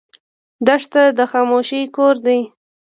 [0.65, 2.39] دښته د خاموشۍ کور دی.